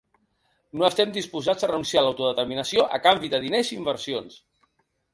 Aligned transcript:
No 0.81 0.87
estem 0.87 1.11
disposats 1.17 1.67
a 1.69 1.69
renunciar 1.71 2.03
a 2.03 2.05
l’autodeterminació 2.09 2.89
a 2.99 3.03
canvi 3.07 3.33
de 3.37 3.45
diners 3.47 3.75
i 3.75 3.81
inversions. 3.81 4.45